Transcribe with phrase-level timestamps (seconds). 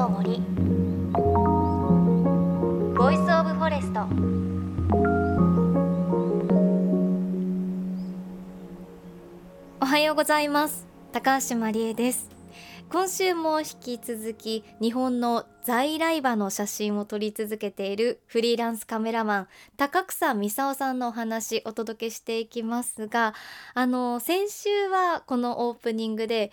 [0.00, 0.40] の森
[2.96, 4.00] Voice of Forest
[9.78, 10.86] おはようございます。
[11.12, 12.30] 高橋真理恵です。
[12.90, 23.34] 今週も引き続き日本の在来馬の写真を撮り続けているフリーランスカメラマン高草美沙さんのお話お届けしていきますが
[23.74, 26.50] あの先週はこのオープニングで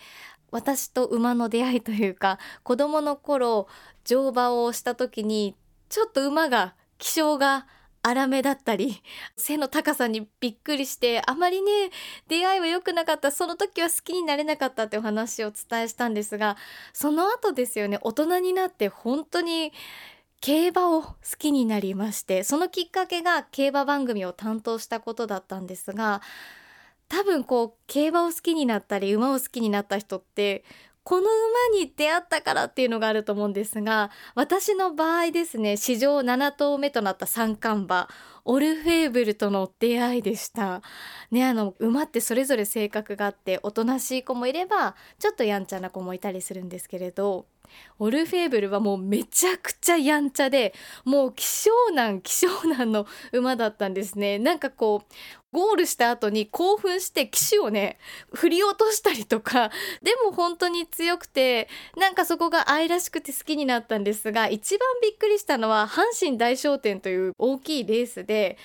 [0.50, 3.68] 私と馬の出会いというか子供の頃
[4.04, 5.54] 乗馬をした時に
[5.88, 7.66] ちょっと馬が気性が
[8.02, 9.02] 粗めだったり
[9.36, 11.90] 背の高さにびっくりしてあまりね
[12.28, 16.56] 出会いは良くなかったその時は好きになれなかったってお話をお伝えしたんですが
[16.92, 19.72] その後ですよね大人になって本当に
[20.40, 26.22] 競馬を好きになりましてそのきっかけが競馬番組を担当したことだったんですが
[27.08, 30.64] 多分こう競馬を好きになったり馬を好きになった人って
[31.08, 38.08] この馬に出会ったからっていうのがあると思うんですが私の場合ですね史上7頭目となった三冠馬
[38.44, 40.82] オルフェーブルとの出会いでした。
[41.30, 47.46] ねあの馬ってそれぞれ性格があっておとなしい子もいればちょっとやんちゃな子もいたりするんですけれど
[47.98, 50.74] オルフェーブルはもうめちゃくちゃやんちゃで
[51.04, 54.38] もう希少難希少難の馬だったんですね。
[54.40, 55.14] なんかこう
[55.52, 57.98] ゴールした後に興奮して騎手をね
[58.32, 59.70] 振り落としたりとか
[60.02, 68.58] でも本当に強くてなんかそこが愛らしくて好きになったんですが一番びっくりしたのは阪神大商店という大きいレースで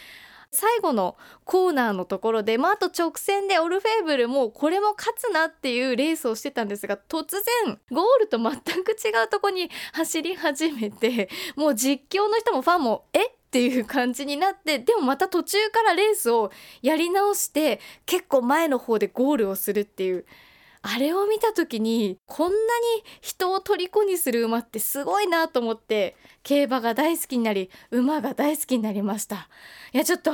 [0.54, 7.32] 最後のコーナーのところで、まあ、あと直線でオルフェーブルもこれも勝つなっていうレースをしてたんですが突
[7.66, 8.52] 然ゴールと全
[8.84, 13.26] く違うとこに走り始めてもう実況の人もファンも「え？
[13.26, 20.26] っていう感じになってでもまた途中からレースをやり直して結構前の方でゴールをするっていう
[20.86, 22.60] あれを見た時にこんなに
[23.22, 29.48] 人を虜にする馬ってすごいなと思って競馬が大好きになり馬が大好きになりました。
[29.94, 30.34] いやちょっと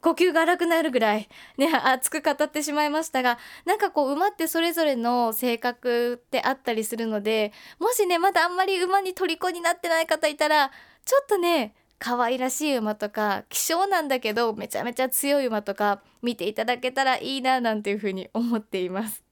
[0.00, 10.70] 呼吸が荒くなるぐらいね熱く語ってしまいましたがなんかこう馬ってそれぞれの性格ってあったりするのでもしねまだあんまり馬に虜になってない方いたら
[11.04, 19.22] ちょっとね可愛らしい馬とか希少なんだけどめちゃめちゃ強い馬とか見ていただけたらいいななんていうふうに思っています。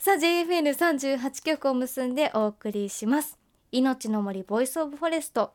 [0.00, 3.36] さあ JFN38 局を結んでお送りします。
[3.72, 5.52] 命の森 Voice of Forest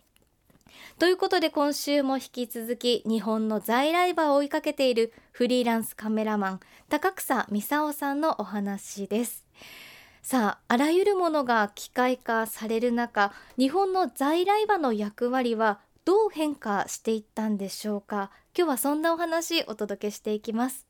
[0.99, 6.59] ということで今週も引き続き日本の在来馬を追いかけているフリーランスカメラマン
[6.89, 9.45] 高草美沙さんのお話です。
[10.21, 18.29] さああらゆるものが機械化される中日本の在来馬の役割はどう変化していったんでしょうか？
[18.55, 20.85] 今日はそんなお話お届けしていきます。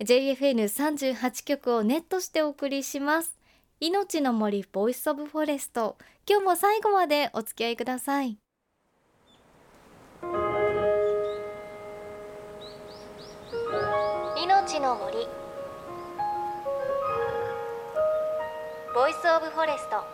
[0.00, 3.36] JFN38 局をネットしてお送りします。
[3.80, 5.98] 命の森 Voice of Forest。
[6.26, 8.38] 今日も最後までお付き合いください。
[14.42, 15.26] 命の森。
[18.94, 20.04] Voice of Forest。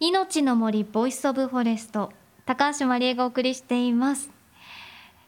[0.00, 2.12] 命の森 Voice of Forest。
[2.46, 4.35] 高橋真理恵がお送りしています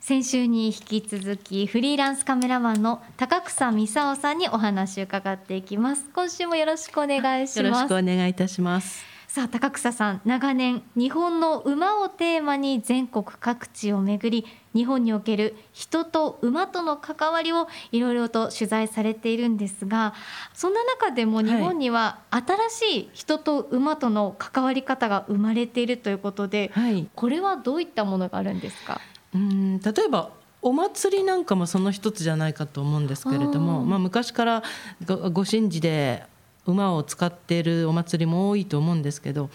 [0.08, 6.08] 先週に引き続きフリーランスカメラマンの高草美沙さんにお話を伺っていきます。
[6.14, 7.62] 今週もよろしくお願いします。
[7.62, 9.04] よろしくお願いいたします。
[9.26, 20.14] さあ高草さん長年日本の馬をテーマに全国各地を巡り日本における人と馬との関わりをいろいろと取材されているんですが
[20.54, 28.98] そんな中でも日本には新しい人と馬との関わり方が生まれているということで、はい、これはどういったものがあるんですか？
[29.34, 30.30] うん例えば
[30.60, 34.62] お祭りなんかもその一つじゃないかと思うんですけれどもまあ、昔から
[35.06, 36.24] ご神事で
[36.66, 39.50] 馬を使っているお祭りも多いと思うんですけど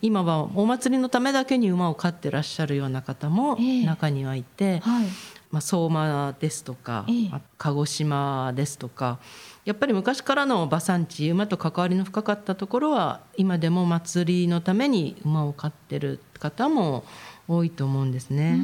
[0.00, 5.06] 今はお祭りのためだけに馬を飼ってらっしゃるような方も中にはいて、えーはい、
[5.50, 9.18] まあ、相馬ですとか、えー、鹿児島ですとか
[9.64, 17.04] やっぱり昔からの馬産地馬と関わりの深かったところは今でも祭りのために馬を飼ってる方も
[17.48, 18.60] 多いと思うんですね。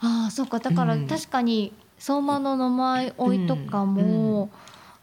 [0.00, 0.60] ああそうか。
[0.60, 4.50] だから確かに相馬の名前追いとかも、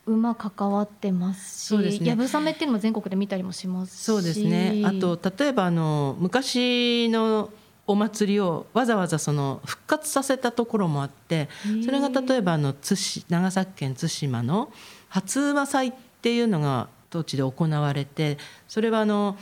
[0.05, 4.83] 馬関わってますしやぶさめっていうのも全国で見たりもしますそうですね。
[4.85, 7.49] あと例えばあの昔の
[7.85, 11.49] お祭りをわざわざその復活させたところもあって
[11.85, 14.71] それが例えばあの津長崎県対馬の
[15.09, 18.37] 初馬祭っていうのが当地で行われて
[18.67, 19.37] それはあの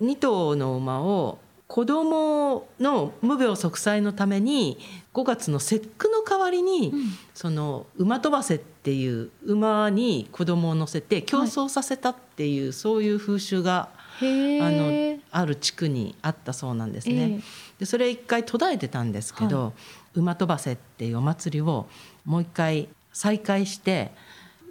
[0.00, 4.78] 2頭の馬を子供の無病息災のために
[5.14, 6.92] 5月の節句の代わりに、
[7.34, 13.88] その馬飛ばせっていう馬に子供を乗せて競争させたっていう、そういう風習が
[14.20, 17.40] あのある地区にあったそうなんですね。
[17.78, 19.72] でそれ一回途絶えてたんですけど、はい、
[20.14, 21.88] 馬飛ばせっていうお祭りを
[22.24, 24.12] もう一回再開して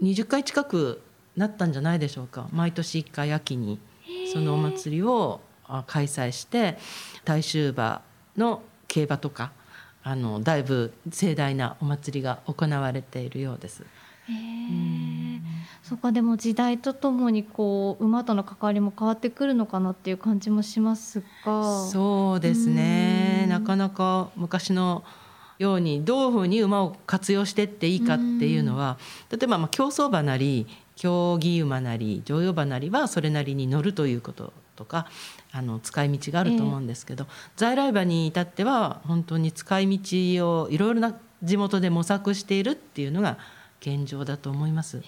[0.01, 1.01] 20回近く
[1.35, 2.47] なったんじゃないでしょうか。
[2.51, 3.79] 毎年1回秋に
[4.31, 5.41] そのお祭りを
[5.87, 6.77] 開催して
[7.23, 8.01] 大衆馬
[8.37, 9.51] の競馬とか
[10.03, 13.83] あのだいぶ盛大なお祭りが行われているようです。
[14.27, 15.41] へ
[15.83, 21.87] そっかでも時代とともにこう馬との関わりも変わってくるのかなっていう感じもしますが。
[21.87, 23.45] そうですね。
[23.47, 25.03] なかなか昔の
[25.57, 28.97] ようにどういうふうに馬を活用してっていいかっていうのは
[29.31, 35.07] 例えばまあ競走馬なり競技馬なり乗用馬なりはそれなりに乗るということとか
[35.57, 43.37] あの使い道があると思うんですけど、えー、在来馬に至っては本当に使い道をいろいろな地元で模索しているっていうのが
[43.79, 45.01] 現状だと思います。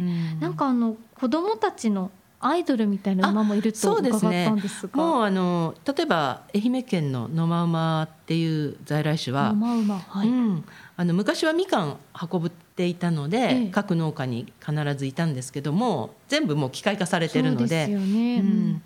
[0.00, 2.10] うん、なんかあの子供たちの
[2.40, 10.64] アイドルみたいな馬もいると伺ったんですが、ね、もうあの例えば愛媛県の野間馬っていう在来種は、はい、うん、
[10.96, 11.96] あの昔はみかん
[12.30, 17.66] 運ぶっていたので、ええ、各農家に必ずいたんですけども全部もう機械化されてるので。
[17.66, 18.82] そうですよね、うん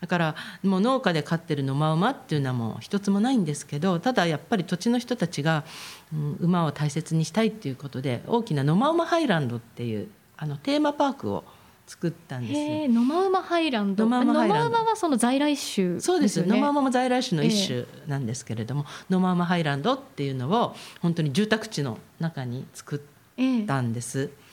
[0.00, 5.64] だからもう農家で飼ってる野間馬っていうのはもう一つもないんですけどただやっぱり土地の人たちが、
[6.12, 11.44] うん、馬を大切にしたいっていうことで大きな野間馬ハイランドっていうあのテーマパークを
[11.88, 12.54] 作ったんで
[12.86, 12.92] す。
[12.92, 14.06] 野間馬ハイランド。
[14.06, 16.42] 野間馬はその在来種、ね、そうです。
[16.46, 24.20] 野間馬も在来種の一種なんですけれども、えー、野間馬ハイランドっていうのを本当に住宅地の中に作ったんです。
[24.20, 24.47] えー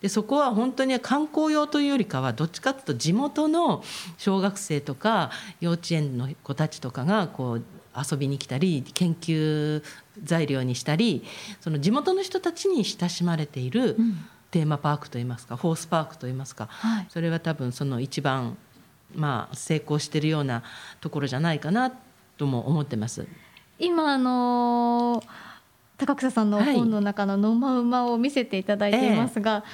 [0.00, 3.82] でそこは本当に観光用というよりかはどっちかというと地元の
[4.16, 5.30] 小学生とか
[5.60, 7.62] 幼稚園の子たちとかがこう
[7.96, 9.82] 遊びに来たり研究
[10.22, 11.24] 材料にしたり
[11.60, 13.96] その地元の人たちに親しまれている
[14.50, 18.56] テーマパークといいますか、ホースパークといいますか、はい、それは多分その一番
[19.14, 20.62] まあ成功しているような
[21.00, 21.92] ところじゃないかな
[22.38, 23.26] とも思ってます。
[23.78, 25.47] 今あのー
[25.98, 29.64] 高草さんの本の中の野間馬を見せていただいていますが、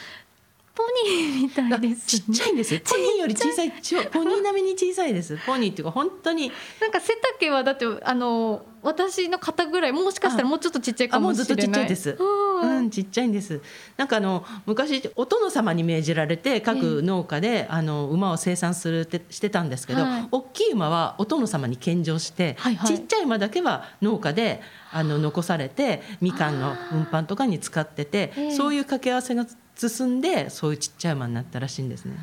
[0.74, 3.70] ポニーみたいですちっちゃいんです ポニーより小さい。
[3.70, 5.38] ポニー並みに小さいです。
[5.46, 6.50] ポニーっていうか本当に。
[6.80, 11.46] なんか背丈はだってあの私の肩ぐらいもしかしたらもうちょっとちっちゃいかもしれない。
[11.46, 12.18] ずっとちっちゃいです、
[12.66, 13.60] うん、ちっちゃいんです。
[13.96, 24.60] なんかあの昔お殿様に命じられて各農家で、あの馬を生産するってしてたんですけど、はい、大きい馬はお殿様に献上して、はいはい、ちっちゃい馬だけは農家で
[24.92, 29.46] あの残されてみかんの運搬とかに使っててそういう掛け合わせが
[29.76, 32.14] 進んでそういうちっちゃい馬になったらしいんですね。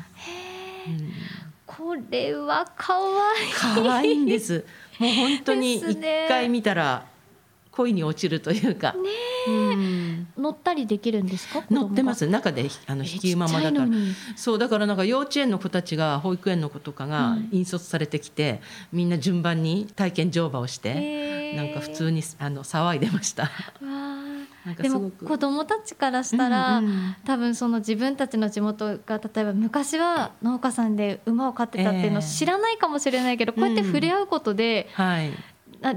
[0.86, 1.12] うん、
[1.66, 3.84] これは可愛い。
[3.84, 4.64] 可愛いんです。
[4.98, 5.96] もう本当に一
[6.28, 7.06] 回見たら
[7.70, 8.92] 恋に落ちるというか。
[8.92, 8.98] ね
[9.48, 11.64] うん、乗ったりできるんですか？
[11.70, 12.26] 乗ってます。
[12.26, 13.86] 中であの引き馬まだから
[14.36, 18.60] そうだからなんか幼稚園の子たちが保育園の子とかが引率されてきて、
[18.92, 23.50] みんな順番に体験乗馬をして、なんか普通にあの騒いでました。
[24.80, 35.32] でも子どもたちからしたら、うんうん、多分その自分たちの地元が例えば昔は農家さんで馬を飼ってたっていうのを知らないかもしれないけど、えー、こうやって触れ合うことで、うんはい、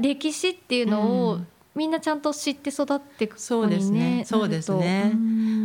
[0.02, 1.42] 歴史っていうのを、
[1.76, 4.24] みんなちゃんと知って育っていく、ね、そうですね。
[4.26, 5.14] そうですね。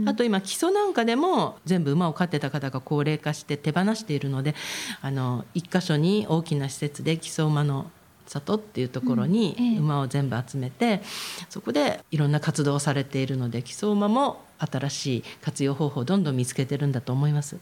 [0.07, 4.55] あと今基礎なんかでも全部馬を飼ってた方が高齢化して手放しているので、
[5.02, 7.90] あの一箇所に大きな施設で基礎馬の
[8.26, 11.02] 里っていうところに馬を全部集めて、うんええ、
[11.49, 17.57] そこでいろんな活動をされているので木曽馬も新しい活用方法をどんどん見つけてるんだと思います。
[17.57, 17.59] へ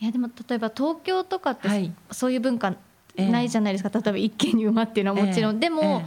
[0.00, 2.74] いやでも例えば東京とかって、はい、そういう文化
[3.16, 6.02] ないじゃないですか、え、例えば一軒に馬っていうのはもちろん、でも、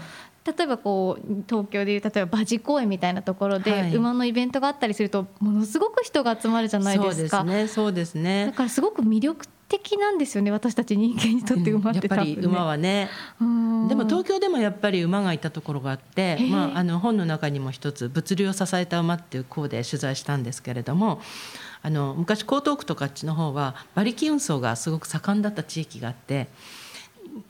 [0.47, 7.39] 例えばこう東京でいう例えば馬事公園みたいなところで馬のイベントがあったりするとものすごく人が集まるじゃないですか。
[7.39, 7.67] そうですね。
[7.67, 8.45] そうですね。
[8.47, 21.21] だからすごく魅力的なんですよね私たち人間にとって馬って、やっぱり馬はねでも東京でもやっぱり馬がいたところがあって、まあ、あの本の中にも一つ「物流を支えた馬」っていう項で取材したんですけれども
[21.81, 26.47] あの昔江東区とかあっちの方は馬力運送がすごく盛んだった地域があって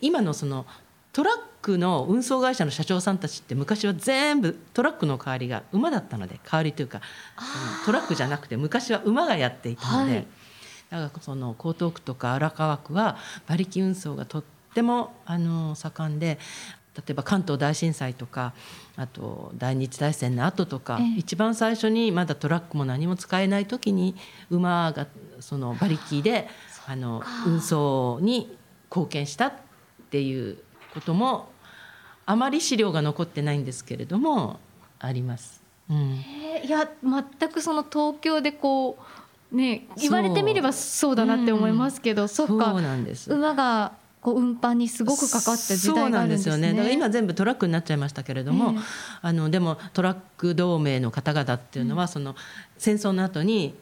[0.02, 0.66] 今のその
[1.18, 7.02] トラックの運送会社の社長さんたちって昔は全部トラックの代わりが馬だったので代わりというか
[7.88, 10.14] トラックじゃなくて昔は馬がやっていたので。
[10.14, 10.28] はい。
[10.92, 14.44] だからその江東区とか荒川区は馬力運送がとっ
[14.76, 16.38] てもあの盛んで
[16.96, 18.54] 例えば関東大震災とか
[18.96, 24.16] あと大日大戦の後とか、ええ、一番最初にまだトラックも何も使えない時に
[24.52, 25.08] 馬が
[25.40, 26.48] その馬力で
[26.86, 28.56] あの運送に
[28.92, 29.54] 貢献したっ
[30.12, 30.60] ていう
[30.98, 31.50] ことも
[32.26, 34.60] あまり資料が残ってないんですけれども
[35.00, 35.62] あります。
[35.90, 38.98] うん、えー、いや全くその東京でこ
[39.52, 42.26] うね言われてみればそうだなって思いますけど、う。
[42.26, 42.74] ん、そっか。
[43.28, 46.52] 馬がこう運搬にすごくかかった時代があるんですね。
[46.52, 46.74] そうなんですよね。
[46.74, 48.82] だから今全部トラックになっちゃいましたけれども、えー、
[49.22, 52.36] あのでもトラック同盟の方々っていうのは、うん、その
[52.78, 53.76] 戦争の後に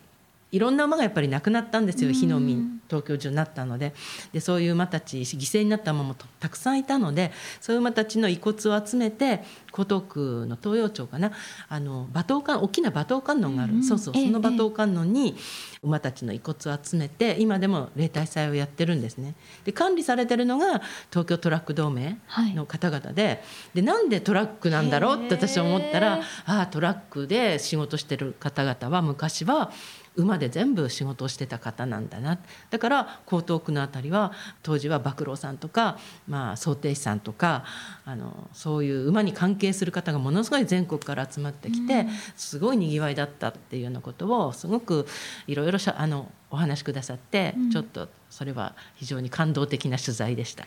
[0.51, 3.93] いろんな馬がやっぱり亡くなったんですよ火の海東京中になったので。
[4.31, 9.43] でそういう馬たち犠牲になった馬もたくさんいたのでそういう馬たちの遺骨を集めて
[9.77, 11.31] 江東区の東洋町かな
[11.67, 15.35] あの馬頭観大きな馬頭観音がある、うん、そうそうその馬頭観音に
[15.83, 19.35] 馬たちの遺骨を集めて今でも例大祭をやってるんですね。
[19.63, 22.17] で管理されてるのが東京トラック同盟
[22.53, 23.39] の方々ではい、
[23.75, 29.71] でなんでトラックなんだろうって私は思ったらああトラックで仕事してる方々は昔は
[30.15, 32.39] 馬で全部仕事をしてた方なんだな。
[32.69, 34.31] だから江東区の辺りは
[34.63, 37.65] 当時は馬喰さんとか、まあ、想定士さんとか
[38.05, 45.05] あのそういう馬に関係する方がものすごい全国から集まってきて、すごいにぎわいだったっていうようなことをすごく
[45.47, 50.65] いろいろあのお話しくださって、うん、ちょっとそれは非常に感動的な取材でした。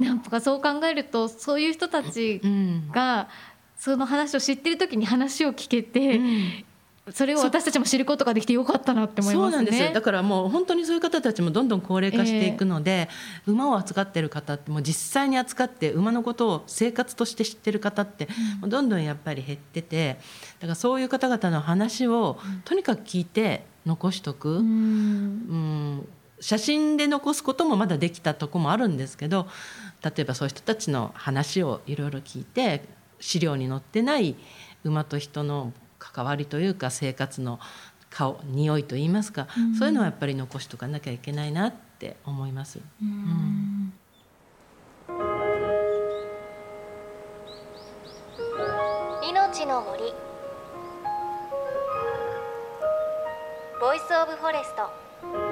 [0.00, 2.40] うん、なんかそう考えるとそういう人たち
[2.92, 3.28] が、
[3.76, 6.64] その話を知ってる時に話を聞けて、うん、
[7.10, 13.08] それを私たちも知ることができてよかったなって思います、ね、そうなんですだからもう本当にそういう方たちもどんどん高齢化していくので、
[13.46, 18.28] えー、馬を扱ってる方ってもう実際に扱って馬のことを生活として知ってる方って
[18.60, 20.18] どんどんやっぱり減ってて
[20.60, 24.58] だからそういう方々の話をとにかく聞いて残しとく。
[24.58, 24.64] うん。
[24.64, 26.08] うん。
[26.40, 29.46] 写真で残すこともまだできたとこもあるんですけど
[30.02, 32.82] 例えばそういう人たちの話をいろいろ聞いて
[33.20, 34.34] 資料に載ってない
[34.82, 37.60] 馬と人の関わりというか生活の
[38.10, 42.80] 顔匂いといいますか、うん、そういうのはやっぱり残しとかなきゃいけないなって思います。
[43.00, 43.92] うん、
[49.22, 50.12] 命の森。
[53.80, 55.51] Voice of Forest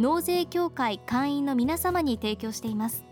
[0.00, 3.04] 納税協会会員の皆様に提供しています。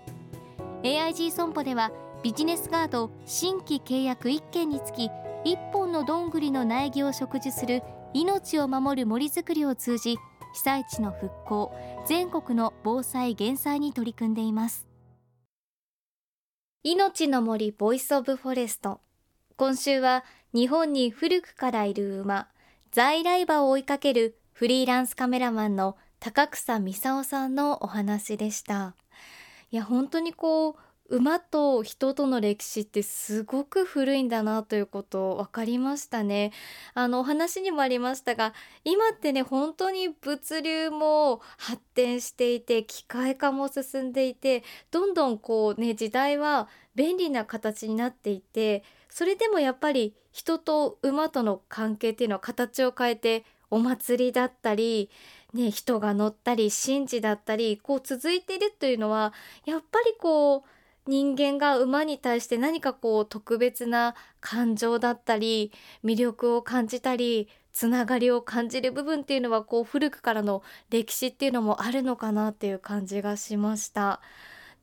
[0.82, 1.92] AIG 損保では
[2.22, 5.10] ビジネスガード新規契約1件につき
[5.44, 7.82] 1本のどんぐりの苗木を植樹する
[8.14, 10.16] 命を守る森づくりを通じ
[10.54, 11.76] 被災地の復興
[12.06, 14.88] 全国の防災減災に取り組んでいます。
[16.84, 19.02] 命の森 Voice of Forest。
[19.56, 22.48] 今週は日本に古くからいる馬
[22.92, 28.94] 在来馬を追いかけるフリーランスカメラマンの高草美沙さんのお話でした
[29.70, 30.76] いや本当にこう
[31.10, 36.52] 馬と人との歴史ってすごく古いんだなということ分かりましたね。
[36.92, 38.52] あのお話にもありましたが
[38.84, 55.10] 今ってね本当に物流も発展していて機械化も進んでいてどんどんこうね時代は便利な形になっていてそれでもやっぱり人と馬との関係っていうのは形を変えてお祭りだったり
[55.54, 59.32] ね、人が乗ったり神事だったりこう続いているというのは
[59.64, 60.62] やっぱりこう
[61.06, 65.72] 人間が馬に対して何かこう特別な感情だったり
[66.04, 74.20] 魅力を感じたりつながりを感じる部分っていうのはこう古くからの歴史っていうのもあるのかなっていう感じがしました。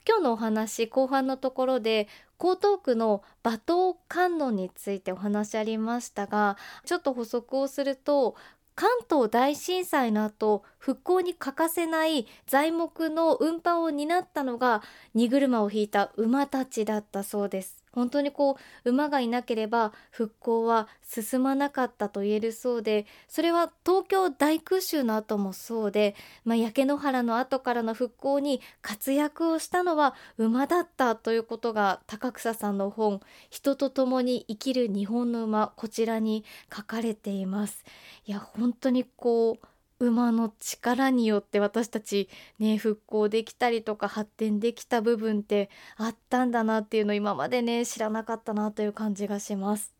[0.08, 2.08] 今日のお話後半のところで
[2.39, 8.36] 江東区の馬頭観音についてお話ありましたがちょっと補足をすると
[8.75, 17.85] 関東大震災の後復興に欠かせない材木の運搬を担ったのが荷車を引いた馬たちだったそうです。
[17.96, 36.44] 本当にこう馬がいなければ復興は進まなかったと言えるそうでそれは東京大空襲の後もそうで、まあ、焼け野原の後からの復興に活躍をしたのは馬だったということが高草さんの本「人と共に生きる日本の馬」こちらに
[36.75, 37.86] 書かれています。
[38.25, 39.68] いや本当にこう
[40.00, 49.94] 馬の力によって私たちね復興できたりとか発展できた部分ってあったんだなっていうの今までね知らなかったなという感じがします。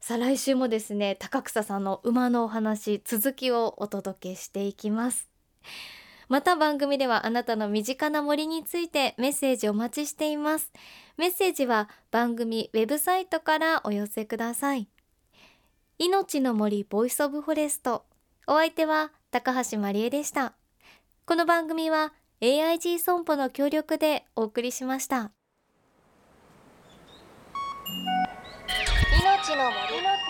[0.00, 5.28] さあ来週もですね高草さんの馬のお話続きをお届けしていきます。
[6.28, 10.72] また番組ではあなたの身近な森についてメッセージお待ちしています。
[11.16, 14.88] メッセージは番組ウェブサイトからお寄せください。
[15.98, 18.04] 命の森 Voice of Forest。
[18.46, 20.54] お相手は高橋真理恵でした。
[21.24, 25.30] この番組は AIG 損保の協力でお送りしました。
[29.22, 30.02] 命の森。
[30.02, 30.20] の森。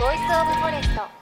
[0.00, 1.19] ボイスオブフォレスト。